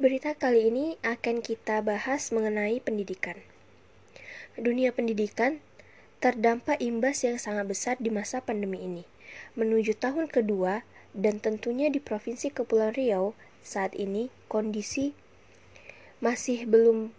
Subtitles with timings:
[0.00, 3.36] Berita kali ini akan kita bahas mengenai pendidikan.
[4.56, 5.60] Dunia pendidikan
[6.16, 9.04] terdampak imbas yang sangat besar di masa pandemi ini.
[9.52, 15.12] Menuju tahun kedua dan tentunya di Provinsi Kepulauan Riau saat ini kondisi
[16.24, 17.12] masih belum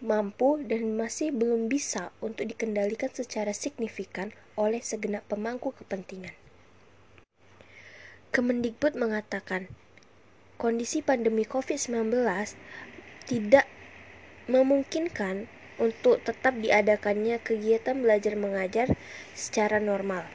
[0.00, 6.32] mampu dan masih belum bisa untuk dikendalikan secara signifikan oleh segenap pemangku kepentingan.
[8.32, 9.68] Kemendikbud mengatakan,
[10.60, 12.12] kondisi pandemi COVID-19
[13.24, 13.64] tidak
[14.44, 15.48] memungkinkan
[15.80, 18.92] untuk tetap diadakannya kegiatan belajar mengajar
[19.32, 20.28] secara normal.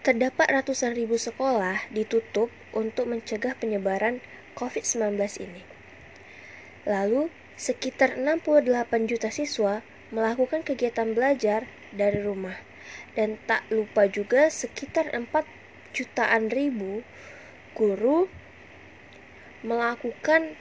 [0.00, 4.24] Terdapat ratusan ribu sekolah ditutup untuk mencegah penyebaran
[4.56, 5.60] COVID-19 ini.
[6.88, 7.28] Lalu,
[7.60, 8.64] sekitar 68
[9.04, 12.56] juta siswa melakukan kegiatan belajar dari rumah.
[13.12, 15.28] Dan tak lupa juga sekitar 4
[15.92, 17.04] jutaan ribu
[17.76, 18.26] guru
[19.60, 20.56] melakukan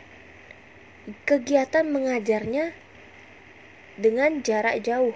[1.24, 2.76] kegiatan mengajarnya
[3.96, 5.16] dengan jarak jauh.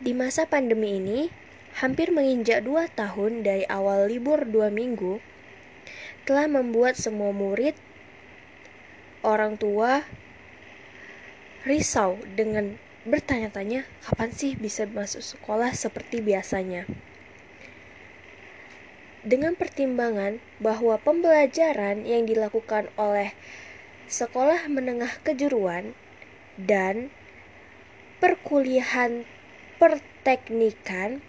[0.00, 1.28] Di masa pandemi ini,
[1.76, 5.20] hampir menginjak dua tahun dari awal libur dua minggu,
[6.24, 7.76] telah membuat semua murid,
[9.20, 10.04] orang tua,
[11.68, 16.84] risau dengan bertanya-tanya kapan sih bisa masuk sekolah seperti biasanya
[19.20, 23.36] dengan pertimbangan bahwa pembelajaran yang dilakukan oleh
[24.08, 25.92] sekolah menengah kejuruan
[26.56, 27.12] dan
[28.20, 29.28] perkuliahan
[29.76, 31.20] perteknikan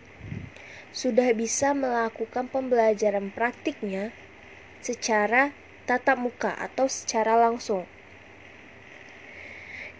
[0.91, 4.11] sudah bisa melakukan pembelajaran praktiknya
[4.83, 5.55] secara
[5.87, 7.87] tatap muka atau secara langsung.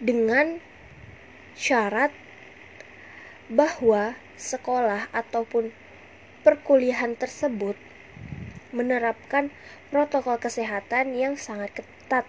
[0.01, 0.59] Dengan
[1.55, 2.11] syarat
[3.51, 5.75] bahwa sekolah ataupun
[6.41, 7.77] perkuliahan tersebut
[8.71, 9.51] menerapkan
[9.91, 12.25] protokol kesehatan yang sangat ketat,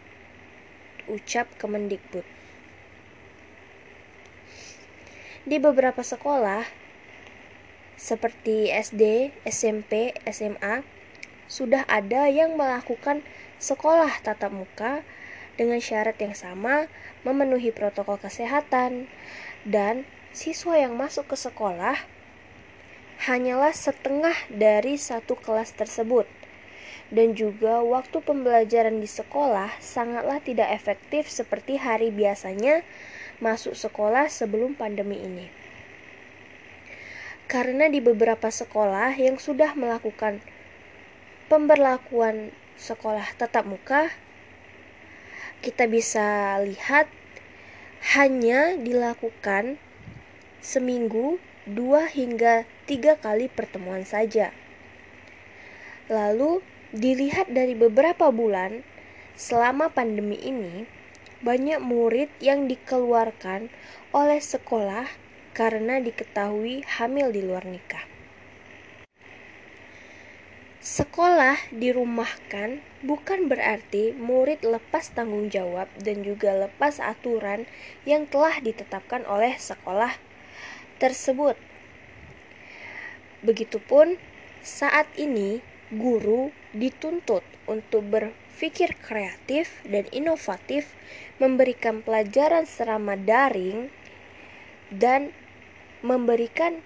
[1.06, 2.26] ucap Kemendikbud.
[5.42, 6.62] Di beberapa sekolah,
[7.98, 10.82] seperti SD, SMP, SMA,
[11.46, 13.22] sudah ada yang melakukan
[13.62, 15.06] sekolah tatap muka
[15.54, 16.90] dengan syarat yang sama,
[17.22, 19.06] memenuhi protokol kesehatan,
[19.62, 21.94] dan siswa yang masuk ke sekolah
[23.22, 26.26] hanyalah setengah dari satu kelas tersebut.
[27.12, 32.82] Dan juga waktu pembelajaran di sekolah sangatlah tidak efektif seperti hari biasanya
[33.38, 35.46] masuk sekolah sebelum pandemi ini.
[37.46, 40.40] Karena di beberapa sekolah yang sudah melakukan
[41.52, 42.48] pemberlakuan
[42.80, 44.08] sekolah tatap muka,
[45.60, 47.12] kita bisa lihat
[48.16, 49.76] hanya dilakukan
[50.64, 51.36] seminggu
[51.68, 54.50] dua hingga tiga kali pertemuan saja.
[56.10, 56.58] Lalu,
[56.90, 58.82] dilihat dari beberapa bulan
[59.38, 60.84] selama pandemi ini,
[61.42, 63.70] banyak murid yang dikeluarkan
[64.10, 65.06] oleh sekolah
[65.54, 68.04] karena diketahui hamil di luar nikah.
[70.82, 77.70] Sekolah dirumahkan bukan berarti murid lepas tanggung jawab dan juga lepas aturan
[78.02, 80.18] yang telah ditetapkan oleh sekolah
[81.02, 81.58] tersebut.
[83.42, 84.14] Begitupun
[84.62, 85.58] saat ini
[85.90, 90.94] guru dituntut untuk berpikir kreatif dan inovatif,
[91.42, 93.90] memberikan pelajaran serama daring
[94.94, 95.34] dan
[96.06, 96.78] memberikan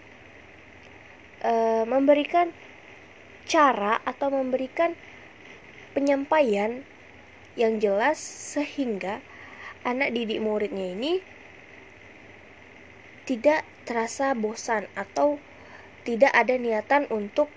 [1.44, 2.56] uh, memberikan
[3.44, 4.96] cara atau memberikan
[5.92, 6.82] penyampaian
[7.56, 9.20] yang jelas sehingga
[9.86, 11.24] anak didik muridnya ini
[13.26, 15.42] tidak terasa bosan atau
[16.06, 17.50] tidak ada niatan untuk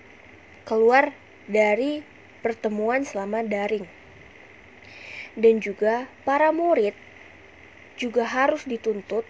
[0.66, 1.14] keluar
[1.46, 2.02] dari
[2.42, 3.86] pertemuan selama daring.
[5.38, 6.92] Dan juga para murid
[7.94, 9.22] juga harus dituntut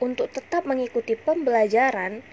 [0.00, 2.24] untuk tetap mengikuti pembelajaran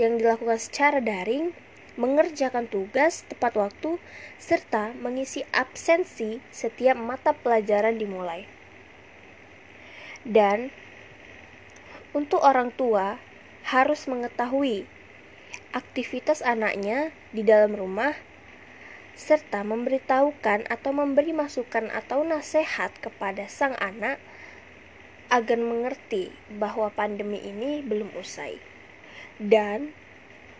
[0.00, 1.52] yang dilakukan secara daring,
[2.00, 4.00] mengerjakan tugas tepat waktu,
[4.40, 8.48] serta mengisi absensi setiap mata pelajaran dimulai.
[10.24, 10.72] Dan
[12.12, 13.16] untuk orang tua
[13.64, 14.84] harus mengetahui
[15.72, 18.12] aktivitas anaknya di dalam rumah
[19.12, 24.20] serta memberitahukan atau memberi masukan atau nasihat kepada sang anak
[25.32, 28.60] agar mengerti bahwa pandemi ini belum usai.
[29.40, 29.96] Dan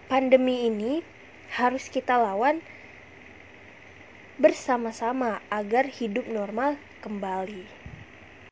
[0.08, 1.04] pandemi ini
[1.52, 2.64] harus kita lawan
[4.40, 7.81] bersama-sama agar hidup normal kembali.